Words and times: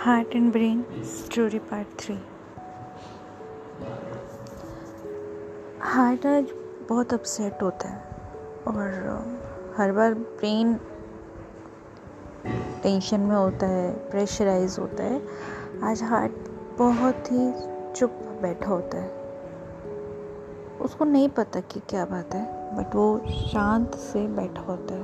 Heart 0.00 0.28
and 0.28 0.52
brain 0.52 0.84
story 1.04 1.58
part 1.58 1.88
three 1.98 2.14
heart 5.80 6.26
आज 6.26 6.52
बहुत 6.88 7.12
upset 7.14 7.62
होता 7.62 7.88
है 7.88 7.98
और 8.68 8.88
हर 9.76 9.92
बार 9.92 10.14
ब्रेन 10.14 10.74
टेंशन 12.82 13.20
में 13.20 13.36
होता 13.36 13.66
है 13.66 14.10
प्रेशराइज 14.10 14.76
होता 14.78 15.02
है। 15.02 15.22
आज 15.84 16.02
हार्ट 16.02 16.32
बहुत 16.78 17.32
ही 17.32 17.52
चुप 17.92 18.10
बैठा 18.42 18.70
होता 18.70 18.98
है। 18.98 19.10
उसको 20.80 21.04
नहीं 21.04 21.28
पता 21.28 21.60
कि 21.60 21.80
क्या 21.80 22.04
बात 22.04 22.34
है 22.34 22.76
बट 22.76 22.94
वो 22.94 23.20
शांत 23.28 23.94
से 23.94 24.26
बैठा 24.28 24.62
होता 24.62 24.94
है। 24.94 25.02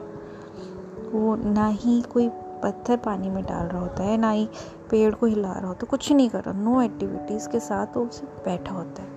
वो 1.10 1.36
ना 1.36 1.66
ही 1.66 2.02
कोई 2.02 2.28
पत्थर 2.66 2.96
पानी 2.96 3.30
में 3.30 3.44
डाल 3.44 3.66
रहा 3.66 3.80
होता 3.80 4.02
है, 4.02 4.16
ना 4.16 4.30
ही 4.30 4.48
पेड़ 4.90 5.14
को 5.14 5.26
हिला 5.26 5.52
रहा 5.52 5.68
होता 5.68 5.80
है, 5.82 5.88
कुछ 5.90 6.12
नहीं 6.12 6.30
कर 6.30 6.44
रहा 6.44 6.54
नो 6.54 6.82
एक्टिविटीज़ 6.82 7.48
के 7.48 7.60
साथ 7.60 7.86
वो 7.96 8.04
उसे 8.04 8.26
बैठा 8.26 8.74
होता 8.74 9.02
है। 9.02 9.08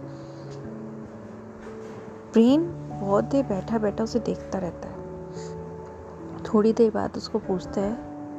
ब्रेन 2.33 2.89
बहुत 3.01 3.23
देर 3.23 3.45
बैठा 3.45 3.77
बैठा 3.77 4.03
उसे 4.03 4.19
देखता 4.19 4.59
रहता 4.59 4.87
है। 4.87 4.97
थोड़ी 6.43 6.73
देर 6.73 6.91
बाद 6.91 7.17
उसको 7.17 7.39
पूछता 7.39 7.81
है, 7.81 7.97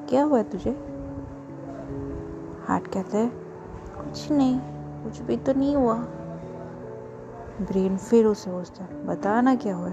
क्या 0.09 0.23
हुआ 0.24 0.42
तुझे? 0.42 0.70
हार्ट 2.69 2.86
कहता 2.86 3.19
है, 3.19 3.28
कुछ 3.97 4.30
नहीं, 4.33 4.61
कुछ 5.05 5.20
भी 5.20 5.36
तो 5.36 5.52
नहीं 5.52 5.77
हुआ. 5.77 5.95
ब्रेन 7.61 7.97
फिर 7.97 8.27
उसे 8.27 8.50
पूछता 8.50 8.84
है, 8.84 9.06
बता 9.06 9.41
ना 9.41 9.55
क्या 9.55 9.77
हुआ 9.77 9.92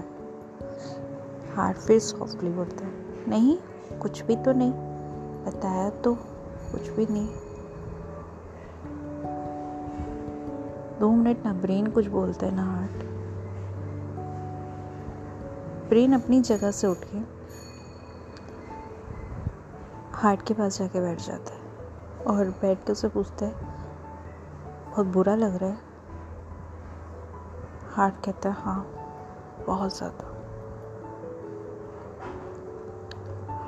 हार्ट 1.56 1.76
फिर 1.76 1.98
सॉफ्टली 1.98 2.50
बोलता 2.50 2.86
है, 2.86 2.92
नहीं, 3.28 3.58
कुछ 3.98 4.22
भी 4.22 4.36
तो 4.36 4.52
नहीं। 4.52 4.87
बताया 5.48 5.90
तो 5.90 6.14
कुछ 6.72 6.88
भी 6.88 7.06
नहीं। 7.10 7.28
दो 11.00 11.10
मिनट 11.10 11.44
ना, 11.44 11.52
ब्रेन 11.52 11.86
कुछ 11.86 12.06
बोलता 12.06 12.46
है 12.46 12.54
ना 12.54 12.64
हार्ट। 12.64 13.04
ब्रेन 15.88 16.12
अपनी 16.12 16.40
जगह 16.40 16.70
से 16.70 16.86
उठ 16.86 17.04
के 17.04 17.18
हार्ट 20.16 20.42
के 20.42 20.54
पास 20.54 20.78
जाके 20.78 21.00
बैठ 21.00 21.20
जाता 21.20 21.54
है 21.54 22.26
और 22.26 22.50
बैठ 22.62 22.78
के 22.78 22.92
उसे 22.92 23.08
पूछता 23.08 23.46
है, 23.46 23.52
बहुत 24.90 25.06
बुरा 25.06 25.34
लग 25.34 25.56
रहा 25.56 25.70
है? 25.70 25.78
हार्ट 27.90 28.14
कहता 28.24 28.48
है 28.48 28.54
हाँ 28.54 28.82
बहुत 29.66 29.96
ज़्यादा। 29.96 30.34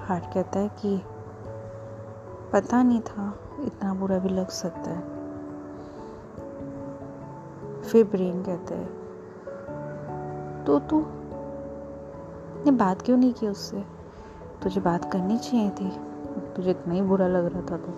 हार्ट 0.06 0.24
कहता 0.34 0.58
है 0.58 0.68
कि 0.68 0.96
पता 2.52 2.82
नहीं 2.82 3.00
था, 3.00 3.38
इतना 3.60 3.94
बुरा 3.94 4.18
भी 4.18 4.28
लग 4.28 4.48
सकता 4.48 4.90
है। 4.90 5.00
फिर 7.82 8.04
ब्रेन 8.04 8.42
कहता 8.42 8.74
है 8.74 9.00
तो 10.64 10.78
तू, 10.78 11.04
ने 12.64 12.70
बात 12.70 13.02
क्यों 13.02 13.16
नहीं 13.16 13.32
की 13.32 13.48
उससे? 13.48 13.84
तुझे 14.62 14.80
बात 14.80 15.12
करनी 15.12 15.38
चाहिए 15.38 15.70
थी। 15.70 15.90
तुझे 16.56 16.70
इतना 16.70 16.94
ही 16.94 17.02
बुरा 17.02 17.26
लग 17.26 17.46
रहा 17.46 17.60
था 17.60 17.76
तो। 17.76 17.92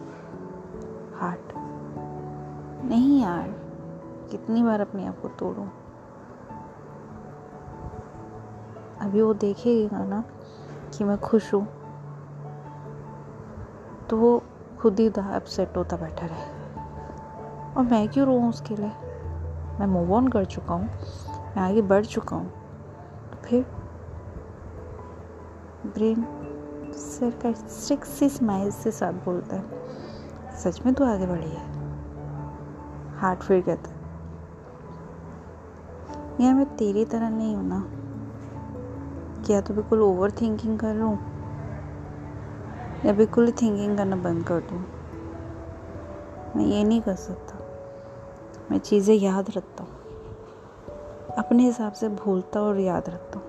हार्ट 1.19 1.53
नहीं 2.84 3.23
यार, 3.23 3.48
कितनी 4.30 4.62
बार 4.62 4.80
अपने 4.80 5.06
आप 5.06 5.20
को 5.20 5.28
तोड़ूं? 5.28 5.67
अभी 9.00 9.23
वो 9.23 9.34
देखेगा 9.34 10.05
ना 10.05 10.25
कि 10.95 11.05
मैं 11.05 11.20
खुश 11.20 11.55
हूँ। 11.55 11.81
तो 14.11 14.17
वो 14.17 14.42
खुद 14.81 15.00
ही 15.00 15.08
अपसेट 15.08 15.77
होता 15.77 15.97
बैठा 15.97 16.27
रहे। 16.27 16.51
और 17.74 17.85
मैं 17.85 18.08
क्यों 18.08 18.27
रो 18.27 18.40
उसके 18.40 18.77
लिए? 18.77 18.92
मैं 19.80 19.86
मूव 19.86 20.13
ऑन 20.14 20.29
कर 20.29 20.45
चुका 20.45 20.74
हूँ, 20.74 20.89
मैं 21.57 21.63
आगे 21.63 21.83
बढ़ 21.83 22.05
चुका 22.05 22.36
हूँ। 22.36 22.48
तो 23.30 23.36
फिर 23.45 23.64
ब्रेन 25.86 26.24
सरकास्टिक 26.92 28.05
सी 28.05 28.29
स्माइल 28.29 28.70
से 28.70 28.90
साथ 28.90 29.13
बोलता 29.13 29.57
है, 29.57 30.57
सच 30.58 30.84
में 30.86 30.95
तो 30.95 31.05
आगे 31.05 31.27
बढ़ी 31.27 31.51
है? 31.51 31.70
हार्ट 33.17 33.42
फिर 33.42 33.61
कहता 33.61 33.90
है, 33.90 33.96
यार 36.40 36.55
मैं 36.55 36.67
तेरी 36.77 37.05
तरह 37.05 37.29
नहीं 37.29 37.57
हूँ 37.57 37.64
ना। 37.69 37.84
क्या 39.46 39.61
तो 39.61 39.74
बिल्कुल 39.74 40.01
ओवर 40.01 40.30
थिंकिंग 40.30 40.79
कर 40.79 40.95
लूँ 40.95 41.17
या 43.07 43.13
बिल्कुल 43.13 43.46
ही 43.46 43.52
थिंकिंग 43.52 43.96
करना 43.96 44.17
बंद 44.17 44.46
कर 44.46 44.61
दूँ 44.61 44.86
मैं 46.57 46.64
ये 46.64 46.85
नहीं 46.85 47.02
कर 47.02 47.14
सकता। 47.14 47.58
मैं 48.70 48.79
चीज़ें 48.79 49.14
याद 49.14 49.51
रखता 49.57 49.85
हूँ। 49.85 49.92
अपने 51.39 51.63
हिसाब 51.63 51.92
से 51.92 52.08
भूलता 52.08 52.61
और 52.61 52.79
याद 52.79 53.08
रखता 53.08 53.39
हूँ। 53.39 53.46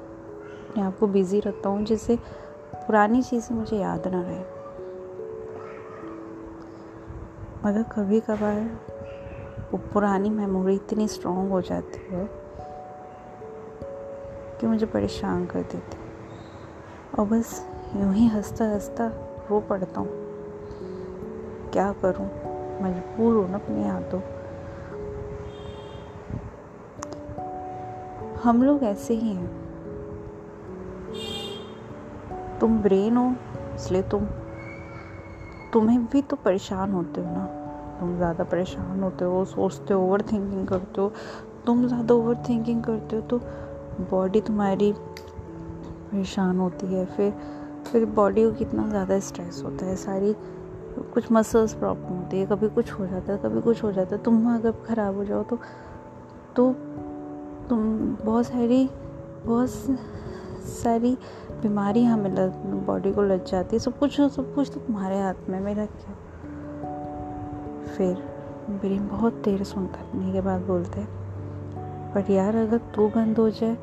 अपने 0.69 0.83
आप 0.83 0.99
को 0.99 1.07
बिज़ी 1.07 1.39
रखता 1.39 1.69
हूँ 1.69 1.85
जिससे 1.85 2.19
पुरानी 2.75 3.21
चीज़ें 3.21 3.55
मुझे 3.55 3.77
याद 3.77 4.07
ना 4.07 4.21
रहे। 4.21 4.39
मगर 7.65 7.83
कभी 7.83 8.19
कभार 8.19 8.79
वो 9.71 9.77
पुरानी 9.77 10.29
मेमोरी 10.29 10.75
इतनी 10.75 11.07
स्ट्रॉन्ग 11.07 11.51
हो 11.51 11.61
जाती 11.61 12.15
है 12.15 12.29
कि 14.59 14.67
मुझे 14.67 14.85
परेशान 14.85 15.45
कर 15.45 15.61
देती 15.61 15.97
और 17.19 17.25
बस 17.27 17.69
यूँ 17.95 18.13
ही 18.13 18.27
हंसता 18.27 18.65
हंसता 18.65 19.32
रो 19.49 19.59
पड़ता 19.59 19.99
हूँ। 19.99 20.09
क्या 21.73 21.91
करूँ? 22.01 22.25
मजबूर 22.81 23.35
हूँ 23.35 23.49
ना 23.51 23.57
अपने 23.57 23.87
हाथों 23.89 24.21
हम 28.43 28.63
लोग 28.63 28.83
ऐसे 28.83 29.13
ही 29.13 29.33
हैं। 29.33 29.47
तुम 32.59 32.77
ब्रेन 32.79 33.17
हो, 33.17 33.33
इसलिए 33.75 34.01
तुम, 34.01 34.25
तुम्हें 35.73 36.05
भी 36.05 36.21
तो 36.21 36.35
परेशान 36.35 36.91
होते 36.91 37.21
हो 37.21 37.27
ना। 37.27 37.45
तुम 37.99 38.15
ज़्यादा 38.17 38.43
परेशान 38.43 39.03
होते 39.03 39.25
हो, 39.25 39.43
सोचते 39.45 39.93
हो 39.93 40.01
ओवर 40.01 40.21
थिंकिंग 40.21 40.67
करते 40.67 41.01
हो। 41.01 41.11
तुम 41.65 41.87
ज़्यादा 41.87 42.13
ओवर 42.13 42.35
थिंकिंग 42.49 42.83
करते 42.83 43.15
हो 43.15 43.21
तो 43.21 43.39
बॉडी 44.11 44.41
तुम्हारी 44.41 44.93
परेशान 44.93 46.59
होती 46.59 46.87
है, 46.87 47.05
फिर 47.05 47.33
फिर 47.83 48.05
बॉडी 48.07 48.43
को 48.43 48.51
कितना 48.51 48.87
ज़्यादा 48.89 49.19
स्ट्रेस 49.19 49.61
होता 49.65 49.85
है, 49.85 49.95
सारी 49.95 50.35
कुछ 51.13 51.31
मसल्स 51.31 51.73
प्रॉब्लम 51.73 52.13
होती 52.13 52.39
है, 52.39 52.45
कभी 52.45 52.69
कुछ 52.69 52.91
हो 52.91 53.05
जाता 53.07 53.33
है, 53.33 53.37
कभी 53.39 53.61
कुछ 53.61 53.83
हो 53.83 53.91
जाता 53.91 54.15
है। 54.15 54.21
तुम 54.23 54.53
अगर 54.55 54.71
ख़राब 54.87 55.15
हो 55.15 55.25
जाओ 55.25 55.43
तो 55.43 55.59
तो 56.55 56.71
तुम 57.69 57.79
बहुत 58.15 58.45
सारी 58.45 58.89
बहुत 59.45 59.69
सारी 60.73 61.17
बीमारी 61.61 62.03
हमें 62.03 62.29
लग 62.31 62.65
बॉडी 62.85 63.11
को 63.13 63.21
लग 63.21 63.45
जाती 63.45 63.75
है। 63.75 63.79
सब 63.79 63.97
कुछ 63.99 64.19
सब 64.21 64.53
कुछ 64.55 64.71
तो 64.73 64.79
तुम्हारे 64.79 65.19
हाथ 65.21 65.49
में 65.49 65.59
मेरा 65.59 65.85
क्या 65.85 66.13
फिर 67.87 68.13
ब्रेन 68.71 69.07
बहुत 69.07 69.33
देर 69.43 69.63
सुनता 69.63 69.99
है 69.99 70.31
के 70.33 70.41
बाद 70.41 70.61
बोलते। 70.61 70.99
हैं 70.99 72.11
पर 72.13 72.31
यार 72.31 72.55
अगर 72.55 72.77
तू 72.95 73.07
बंद 73.09 73.37
हो 73.37 73.49
जाए 73.51 73.75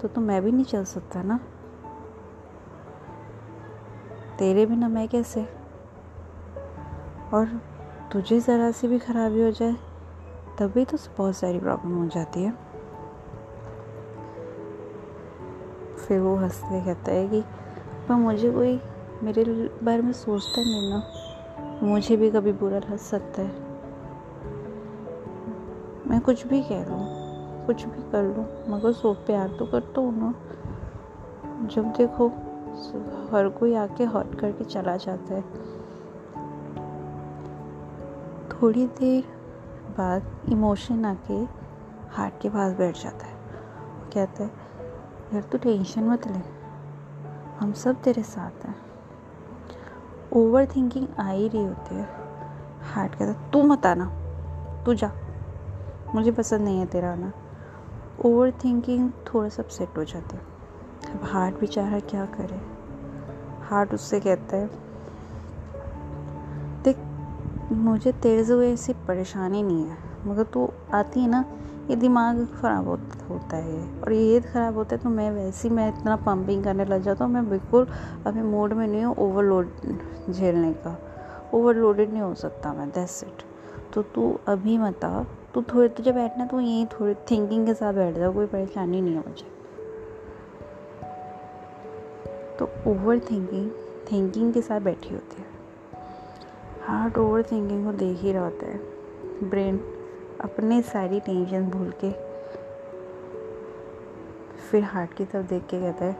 तो 0.00 0.08
तो 0.08 0.20
मैं 0.20 0.42
भी 0.42 0.52
नहीं 0.52 0.64
चल 0.64 0.84
सकता 0.86 1.22
ना। 1.22 1.38
तेरे 4.38 4.66
बिना 4.66 4.88
मैं 4.88 5.08
कैसे? 5.08 5.42
और 7.34 7.60
तुझे 8.12 8.40
ज़रा 8.40 8.70
सी 8.70 8.88
भी 8.88 8.98
खराबी 8.98 9.42
हो 9.42 9.50
जाए 9.50 9.72
तभी 10.58 10.84
तो 10.84 10.98
बहुत 11.18 11.36
सारी 11.36 11.58
प्रॉब्लम 11.58 12.02
हो 12.02 12.06
जाती 12.06 12.42
है। 12.42 12.50
फिर 15.96 16.20
वो 16.20 16.36
हँसते 16.36 16.84
कहता 16.84 17.12
है 17.12 17.28
कि, 17.28 17.42
पर 18.08 18.14
मुझे 18.14 18.50
कोई, 18.52 18.80
मेरे 19.22 19.44
बारे 19.82 20.02
में 20.02 20.12
सोचता 20.12 20.62
नहीं 20.62 20.90
ना। 20.90 21.02
मुझे 21.86 22.16
भी 22.16 22.30
कभी 22.30 22.52
बुरा 22.52 22.78
लग 22.78 22.96
सकता 22.96 23.42
है। 23.42 23.48
मैं 26.06 26.20
कुछ 26.20 26.46
भी 26.46 26.62
कह 26.62 26.84
लूँ, 26.88 27.06
कुछ 27.66 27.84
भी 27.84 28.12
कर 28.12 28.22
लूँ, 28.22 28.68
मगर 28.68 28.92
सो 28.92 29.14
प्यार 29.14 29.48
तो 29.48 29.66
करता 29.66 30.00
हूँ 30.00 30.18
ना। 30.18 30.34
जब 31.66 31.84
देखो 31.84 32.32
हर 33.32 33.48
कोई 33.48 33.74
आके 33.74 34.04
हॉट 34.04 34.34
करके 34.40 34.64
चला 34.64 34.96
जाता 34.96 35.34
है। 35.34 35.42
थोड़ी 38.48 38.86
देर 38.86 39.24
बाद 39.98 40.22
इमोशन 40.48 41.04
आके 41.04 41.44
हार्ट 42.10 42.34
के 42.40 42.48
पास 42.48 42.72
बैठ 42.72 43.02
जाता 43.02 43.26
है। 43.26 43.34
कहता 44.14 44.44
है, 44.44 44.50
यार 45.34 45.42
तू 45.42 45.58
टेंशन 45.58 46.04
मत 46.04 46.26
ले, 46.26 46.40
हम 47.58 47.72
सब 47.72 48.02
तेरे 48.02 48.22
साथ 48.22 48.66
हैं। 48.66 48.76
ओवर 50.32 50.66
थिंकिंग 50.66 51.06
आ 51.20 51.28
ही 51.28 51.48
रही 51.48 51.64
होती 51.64 51.94
है। 51.94 52.08
हार्ट 52.94 53.14
कहता 53.14 53.50
तू 53.50 53.62
मत 53.62 53.86
आना, 53.86 54.06
तू 54.84 54.94
जा, 54.94 55.10
मुझे 56.14 56.32
पसंद 56.32 56.60
नहीं 56.60 56.78
है 56.78 56.86
तेरा 56.86 57.12
आना। 57.12 57.32
ओवर 58.24 58.50
थिंकिंग 58.50 59.10
थोड़ा 59.10 59.48
सा 59.48 59.62
अपसेट 59.62 59.98
हो 59.98 60.04
जाती 60.04 60.36
है। 60.36 60.57
अब 61.08 61.24
हार्ट 61.24 61.60
बेचारा 61.60 61.98
क्या 62.00 62.24
करे? 62.30 62.60
हार्ट 63.64 63.94
उससे 63.94 64.20
कहता 64.20 64.56
है, 64.56 64.66
देख, 66.84 66.96
मुझे 67.72 68.12
तेरे 68.12 68.44
से 68.44 68.54
कोई 68.54 68.66
ऐसी 68.66 68.92
परेशानी 69.08 69.62
नहीं 69.62 69.84
है, 69.84 69.96
मगर 70.26 70.42
तू 70.44 70.68
आती 70.94 71.20
है 71.20 71.28
ना, 71.30 71.44
ये 71.90 71.96
दिमाग 71.96 72.44
ख़राब 72.54 72.88
होता 73.28 73.56
है 73.56 73.80
और 74.00 74.12
ये 74.12 74.40
ख़राब 74.40 74.76
होता 74.76 74.96
है 74.96 75.02
तो 75.02 75.08
मैं 75.08 75.30
वैसे 75.30 75.68
ही, 75.68 75.74
मैं 75.74 75.88
इतना 75.88 76.16
पंपिंग 76.16 76.64
करने 76.64 76.84
लग 76.84 77.02
जाता 77.02 77.24
हूँ, 77.24 77.32
मैं 77.32 77.48
बिल्कुल 77.50 77.86
अभी 78.26 78.42
मूड 78.42 78.72
में 78.72 78.86
नहीं 78.86 79.04
हूँ 79.04 79.14
ओवरलोड 79.16 79.70
झेलने 80.30 80.72
का 80.76 80.96
ओवरलोडेड 81.54 82.12
नहीं 82.12 82.22
हो 82.22 82.34
सकता 82.34 82.72
मैं 82.72 82.88
दैट्स 82.90 83.22
इट 83.24 83.42
तो 83.94 84.02
तू 84.04 84.38
अभी 84.48 84.78
मत 84.78 85.04
आ, 85.04 85.22
तू 85.54 85.62
थोड़ी, 85.64 85.88
तुझे 85.88 86.12
बैठना 86.12 86.46
तो 86.46 86.60
यहीं 86.60 86.86
थोड़ी 86.86 87.14
थिंकिंग 87.30 87.66
के 87.66 87.74
साथ 87.74 87.92
बैठ 87.94 88.16
जा, 88.16 88.30
कोई 88.30 88.46
परेशानी 88.46 89.00
नहीं 89.00 89.14
है 89.14 89.22
मुझे। 89.28 89.57
तो 92.58 92.68
ओवर 92.86 93.18
थिंकिंग 93.20 93.70
थिंकिंग 94.12 94.52
के 94.52 94.62
साथ 94.62 94.80
बैठी 94.80 95.14
होती 95.14 95.42
है। 95.42 95.46
हार्ट 96.86 97.18
ओवर 97.18 97.42
थिंकिंग 97.42 97.84
को 97.84 97.92
देख 97.94 98.18
ही 98.18 98.32
रहा 98.32 98.44
होता 98.44 98.66
है। 98.66 99.48
ब्रेन 99.50 99.80
अपने 100.40 100.80
सारी 100.82 101.20
टेंशन 101.20 101.66
भूल 101.66 101.92
के, 102.04 102.10
फिर 104.70 104.82
हार्ट 104.84 105.14
की 105.14 105.24
तरफ़ 105.24 105.46
देख 105.46 105.62
के 105.62 105.80
कहता 105.80 106.04
है, 106.04 106.16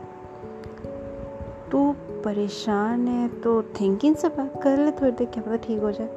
तू 1.71 1.91
परेशान 2.23 3.07
है 3.07 3.27
तो 3.41 3.61
थिंकिंग 3.79 4.15
से 4.15 4.29
बात 4.29 4.61
कर 4.63 4.77
ले 4.77 4.91
थोड़ी 4.91 5.11
देर 5.11 5.27
क्या 5.27 5.43
पता 5.43 5.55
ठीक 5.57 5.81
हो 5.81 5.91
जाए। 5.91 6.09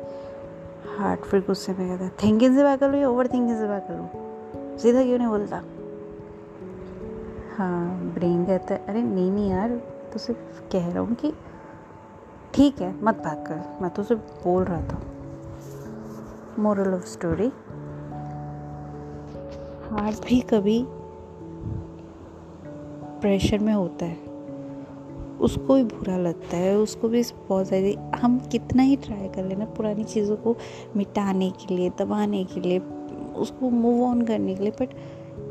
हार्ट 0.98 1.20
फिर 1.20 1.40
गुस्से 1.40 1.72
में 1.72 1.88
कहता 1.88 2.04
है 2.04 2.10
थिंकिंग 2.22 2.56
से 2.56 2.62
बात 2.62 2.80
कर 2.80 2.90
लो 2.90 2.98
या 2.98 3.08
ओवर 3.08 3.28
थिंकिंग 3.28 3.58
से 3.58 3.68
बात 3.68 3.86
कर 3.88 3.94
लो? 3.94 4.78
सीधा 4.78 5.02
क्यों 5.02 5.18
नहीं 5.18 5.28
बोलता? 5.28 5.62
हाँ 7.56 8.12
ब्रेन 8.14 8.44
कहता 8.44 8.74
है, 8.74 8.84
अरे 8.86 9.02
नहीं 9.02 9.30
नहीं 9.30 9.50
यार 9.50 9.80
तो 10.12 10.18
सिर्फ़ 10.18 10.70
कह 10.72 10.88
रहा 10.88 10.98
हूँ 10.98 11.14
कि 11.14 11.32
ठीक 12.54 12.80
है, 12.80 13.04
मत 13.04 13.14
बात 13.14 13.44
कर। 13.48 13.82
मैं 13.82 13.90
तो 13.90 14.02
सिर्फ़ 14.02 14.22
बोल 14.44 14.64
रहा 14.64 14.80
था। 14.80 15.00
मोरल 16.58 16.94
ऑफ़ 16.94 17.04
स्टोरी 17.04 17.52
हार्ट 19.88 20.26
भी 20.26 20.40
कभी 20.40 20.84
प्रेशर 23.20 23.58
में 23.58 23.72
होता 23.72 24.04
है। 24.04 24.32
उसको 25.40 25.74
भी 25.74 25.84
बुरा 25.84 26.16
लगता 26.16 26.56
है, 26.56 26.76
उसको 26.76 27.08
भी 27.08 27.24
बहुत 27.48 27.68
सारी 27.68 27.98
हम 28.16 28.38
कितना 28.38 28.82
ही 28.82 28.96
ट्राई 28.96 29.28
कर 29.28 29.44
लेना 29.44 29.64
पुरानी 29.64 30.04
चीज़ों 30.04 30.36
को 30.36 30.56
मिटाने 30.96 31.50
के 31.50 31.76
लिए, 31.76 31.90
दबाने 31.90 32.44
के 32.44 32.60
लिए, 32.60 32.78
उसको 33.36 33.70
मूव 33.70 34.04
ऑन 34.04 34.22
करने 34.22 34.54
के 34.54 34.62
लिए 34.62 34.72
बट 34.72 34.88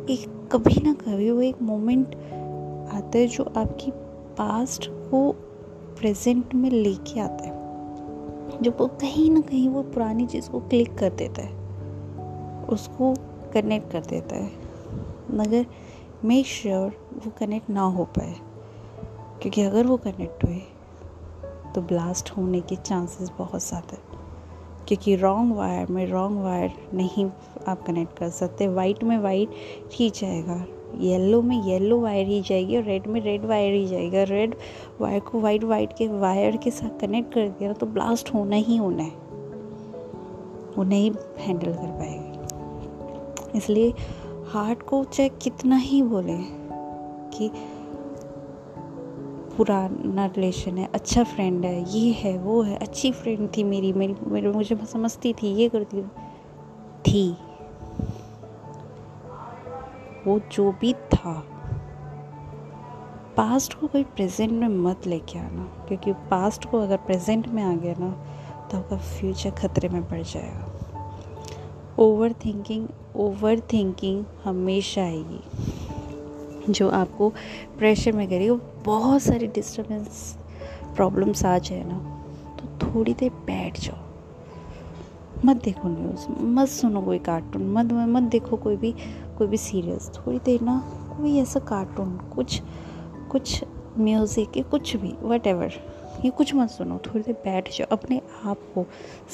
एक 0.10 0.50
कभी 0.52 0.82
ना 0.84 0.94
कभी 0.94 1.32
वो 1.32 1.42
एक 1.42 1.62
मोमेंट 1.62 2.08
आता 2.94 3.18
है 3.18 3.28
जो 3.28 3.44
आपकी 3.44 3.92
पास्ट 4.42 4.88
को 4.90 5.32
प्रेजेंट 5.98 6.54
में 6.56 6.70
लेके 6.70 7.20
आता 7.20 7.46
है। 7.46 8.62
जब 8.62 8.78
वो 8.80 8.88
कहीं 9.02 9.30
ना 9.32 9.42
कहीं 9.42 9.70
वो 9.70 9.84
पुरानी 9.84 10.26
चीज़ 10.28 10.50
को 10.50 10.60
क्लिक 10.60 10.98
कर 10.98 11.10
देता 11.10 11.42
है, 11.42 11.52
उसको 12.68 13.14
कनेक्ट 13.54 13.92
कर 13.92 14.02
देता 14.02 14.36
है, 14.36 14.52
मगर 15.32 15.66
मेक 16.26 16.46
श्योर 16.46 16.90
वो 17.16 17.32
कनेक्ट 17.40 17.70
ना 17.70 17.82
हो 17.82 18.06
पाए, 18.06 18.34
क्योंकि 19.42 19.62
अगर 19.62 19.88
वो 19.88 19.98
कनेक्ट 19.98 20.44
हुए 20.44 20.62
तो 21.76 21.82
ब्लास्ट 21.82 22.32
होने 22.32 22.62
के 22.62 22.76
चांसेस 22.76 23.32
बहुत 23.38 23.68
ज़्यादा 23.68 23.96
है। 23.96 24.20
क्योंकि 24.88 25.16
रॉन्ग 25.16 25.56
वायर 25.56 25.88
में 25.88 26.06
रॉन्ग 26.08 26.44
वायर 26.44 26.74
नहीं 26.94 27.30
आप 27.68 27.84
कनेक्ट 27.84 28.18
कर 28.20 28.30
सकते 28.30 28.68
वाइट 28.68 29.04
में 29.04 29.18
वाइट 29.20 29.50
ही 29.94 30.10
जाएगा। 30.10 30.66
येलो 31.00 31.42
में 31.42 31.64
येलो 31.64 32.00
वायर 32.00 32.28
ही 32.28 32.42
जाएगी 32.42 32.78
और 32.78 32.84
रेड 32.84 33.08
में 33.08 33.22
रेड 33.22 33.46
वायर 33.46 33.74
ही 33.74 33.86
जाएगा। 33.86 34.24
रेड 34.24 34.56
वायर 35.02 35.20
को 35.20 35.40
वाइट 35.40 35.64
वाइट 35.64 35.94
के 35.94 36.08
वायर 36.08 36.58
के 36.58 36.72
साथ 36.72 37.00
कनेक्ट 37.00 37.34
कर 37.34 37.48
दिया 37.50 37.74
तो 37.74 37.86
ब्लास्ट 37.86 38.34
होना 38.34 38.56
ही 38.56 38.78
होना 38.78 39.04
है। 39.04 39.12
वो 40.78 40.84
नहीं 40.84 41.12
हैंडल 41.40 41.74
कर 41.74 41.92
पाएगी। 41.92 43.58
इसलिए 43.58 43.94
हार्ट 44.48 44.82
को 44.82 45.04
चाहे 45.04 45.30
कितना 45.30 45.76
ही 45.76 46.02
बोले 46.04 46.38
कि 47.34 47.52
पुराना 49.58 50.26
रिलेशन 50.26 50.78
है 50.78 50.90
अच्छा 50.94 51.24
फ्रेंड 51.24 51.66
है, 51.66 51.98
ये 51.98 52.12
है, 52.12 52.38
वो 52.38 52.62
है, 52.62 52.78
अच्छी 52.78 53.12
फ्रेंड 53.12 53.50
थी 53.58 53.64
मेरी 53.64 53.94
मेरी, 53.94 54.16
मेरे, 54.28 54.52
मुझे 54.52 54.78
समझती 54.86 55.34
थी, 55.34 55.54
ये 55.54 55.70
करती 55.70 56.02
थी। 57.02 57.38
वो 60.26 60.40
जो 60.52 60.72
भी 60.72 60.94
था। 60.94 61.34
पास्ट 63.38 63.74
को 63.74 63.88
कोई 63.88 64.04
प्रेजेंट 64.04 64.52
में 64.52 64.68
मत 64.68 65.08
लेके 65.08 65.40
आना, 65.40 65.64
क्योंकि 65.88 66.14
पास्ट 66.32 66.66
को 66.66 66.80
अगर 66.80 66.98
प्रेजेंट 66.98 67.48
में 67.48 67.64
आ 67.64 67.74
गया 67.76 67.94
ना 68.00 68.12
तो 68.72 68.78
आपका 68.78 68.98
फ्यूचर 68.98 69.52
खतरे 69.52 69.90
में 69.90 70.04
पड़ 70.10 70.22
जाएगा। 70.22 70.68
ओवर 72.00 72.34
थिंकिंग 72.46 72.88
ओवर 73.16 73.60
थिंकिंग 73.74 74.24
हमेशा 74.44 75.02
आएगी। 75.02 76.72
जो 76.72 76.90
आपको 76.90 77.30
प्रेशर 77.78 78.12
में 78.12 78.28
करेगी 78.28 78.52
बहुत 78.86 79.22
सारी 79.22 79.48
डिस्टर्बेंस 79.48 80.38
प्रॉब्लम्स 80.96 81.46
आ 81.46 81.58
जाए 81.58 81.84
ना 81.84 81.98
तो 82.56 82.68
थोड़ी 82.82 83.14
देर 83.14 83.32
बैठ 83.46 83.80
जाओ। 83.80 84.11
मत 85.46 85.64
देखो 85.64 85.90
न्यूज़ 85.90 86.42
मत 86.42 86.68
सुनो 86.68 87.02
कोई 87.02 87.20
कार्टून 87.20 87.72
मत 87.72 87.94
मत 87.94 88.24
देखो 88.24 88.58
कोई 88.58 88.76
भी 88.76 88.92
कोई 89.38 89.48
भी 89.48 89.58
सीरियस 89.58 90.12
थोड़ी 90.16 90.40
देर 90.40 90.62
ना 90.62 90.80
कोई 91.18 91.38
ऐसा 91.38 91.60
कार्टून 91.60 92.18
कुछ 92.18 92.62
कुछ 93.32 93.64
म्यूज़िक 93.98 94.58
या 94.58 94.64
कुछ 94.64 94.96
भी 94.96 95.14
वट 95.24 95.48
एवर 95.48 95.74
ये 96.26 96.30
कुछ 96.30 96.56
मत 96.56 96.70
सुनो, 96.70 96.98
थोड़ी 96.98 97.22
देर 97.22 97.34
बैठ 97.34 97.78
जाओ, 97.78 97.88
अपने 97.92 98.22
आप 98.46 98.58
को 98.76 98.86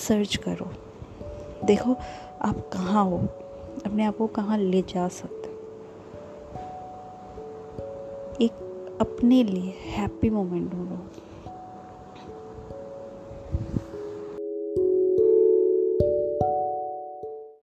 सर्च 0.08 0.36
करो। 0.36 0.72
देखो, 1.66 1.96
आप 2.42 2.70
कहाँ 2.74 3.06
हो? 3.06 3.18
अपने 3.86 4.04
आप 4.04 4.18
को 4.18 4.28
कहाँ 4.28 4.58
ले 4.58 4.82
जा 4.82 5.08
सकते 5.08 5.50
एक 8.46 8.52
अपने 9.02 9.44
लिए 9.44 9.74
हैप्पी 9.86 10.30
मोमेंट 10.30 10.72
ढूंढो। 10.72 10.98